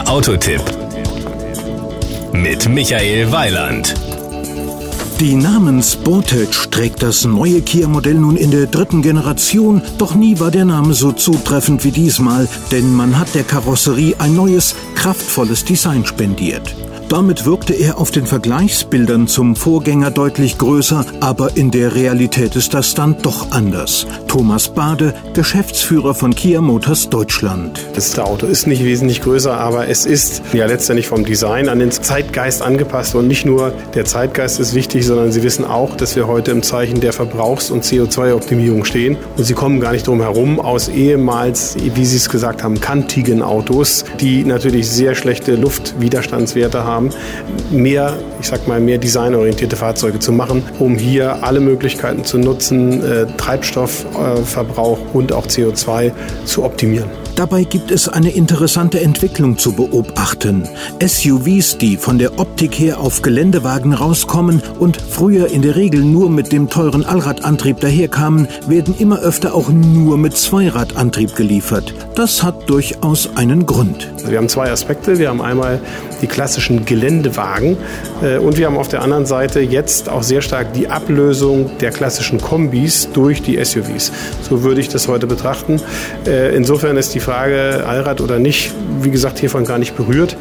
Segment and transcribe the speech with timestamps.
[0.00, 0.62] Der Autotipp
[2.32, 3.94] mit Michael Weiland.
[5.20, 10.50] Die Namen Sportage trägt das neue Kia-Modell nun in der dritten Generation, doch nie war
[10.50, 16.06] der Name so zutreffend wie diesmal, denn man hat der Karosserie ein neues, kraftvolles Design
[16.06, 16.74] spendiert.
[17.10, 22.72] Damit wirkte er auf den Vergleichsbildern zum Vorgänger deutlich größer, aber in der Realität ist
[22.72, 24.06] das dann doch anders.
[24.28, 27.84] Thomas Bade, Geschäftsführer von Kia Motors Deutschland.
[27.96, 31.90] Das Auto ist nicht wesentlich größer, aber es ist ja letztendlich vom Design an den
[31.90, 36.28] Zeitgeist angepasst und nicht nur der Zeitgeist ist wichtig, sondern Sie wissen auch, dass wir
[36.28, 40.60] heute im Zeichen der Verbrauchs- und CO2-Optimierung stehen und Sie kommen gar nicht drum herum
[40.60, 46.99] aus ehemals, wie Sie es gesagt haben, kantigen Autos, die natürlich sehr schlechte Luftwiderstandswerte haben
[47.00, 47.10] haben,
[47.70, 53.02] mehr, ich sag mal, mehr designorientierte Fahrzeuge zu machen, um hier alle Möglichkeiten zu nutzen,
[53.02, 56.12] äh, Treibstoffverbrauch und auch CO2
[56.44, 57.10] zu optimieren.
[57.36, 60.68] Dabei gibt es eine interessante Entwicklung zu beobachten.
[61.00, 66.28] SUVs, die von der Optik her auf Geländewagen rauskommen und früher in der Regel nur
[66.28, 71.94] mit dem teuren Allradantrieb daherkamen, werden immer öfter auch nur mit Zweiradantrieb geliefert.
[72.14, 74.10] Das hat durchaus einen Grund.
[74.26, 75.18] Wir haben zwei Aspekte.
[75.18, 75.80] Wir haben einmal
[76.20, 77.76] die klassischen Geländewagen
[78.20, 81.92] äh, und wir haben auf der anderen Seite jetzt auch sehr stark die Ablösung der
[81.92, 84.10] klassischen Kombis durch die SUVs.
[84.42, 85.80] So würde ich das heute betrachten.
[86.26, 90.36] Äh, insofern ist die Frage Allrad oder nicht, wie gesagt, hiervon gar nicht berührt.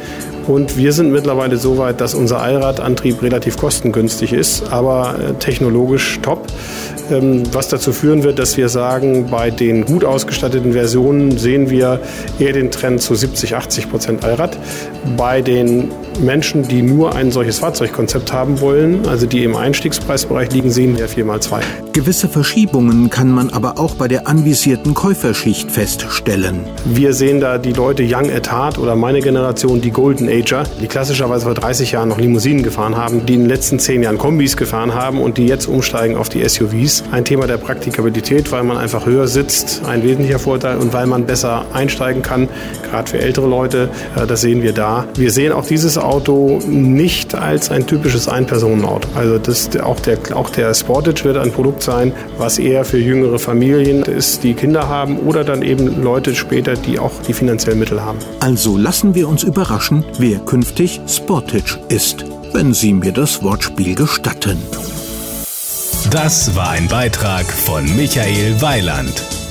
[0.48, 6.20] Und wir sind mittlerweile so weit, dass unser Allradantrieb relativ kostengünstig ist, aber äh, technologisch
[6.24, 6.48] top.
[7.12, 12.00] Ähm, was dazu führen wird, dass wir sagen, bei den gut ausgestatteten Versionen sehen wir
[12.40, 14.58] eher den Trend zu 70, 80 Prozent Allrad.
[15.16, 20.70] Bei den Menschen, die nur ein solches Fahrzeugkonzept haben wollen, also die im Einstiegspreisbereich liegen,
[20.70, 21.62] sehen wir 4x2.
[21.94, 26.62] Gewisse Verschiebungen kann man aber auch bei der anvisierten Käuferschicht feststellen.
[26.86, 30.88] Wir sehen da die Leute Young at Heart oder meine Generation, die Golden Ager, die
[30.88, 34.56] klassischerweise vor 30 Jahren noch Limousinen gefahren haben, die in den letzten 10 Jahren Kombis
[34.58, 38.78] gefahren haben und die jetzt umsteigen auf die SUVs ein Thema der Praktikabilität, weil man
[38.78, 42.50] einfach höher sitzt, ein wesentlicher Vorteil und weil man besser einsteigen kann,
[42.90, 43.90] gerade für ältere Leute.
[44.16, 45.06] Äh, das sehen wir da.
[45.16, 49.08] Wir sehen auch dieses Auto nicht als ein typisches Ein-Personen-Auto.
[49.16, 53.38] Also das, auch, der, auch der Sportage wird ein Produkt sein, was eher für jüngere
[53.38, 58.02] Familien ist, die Kinder haben oder dann eben Leute später, die auch die finanziellen Mittel
[58.02, 58.18] haben.
[58.40, 64.58] Also lassen wir uns überraschen, wer künftig Sportage ist, wenn Sie mir das Wortspiel gestatten.
[66.10, 69.49] Das war ein Beitrag von Michael Weiland.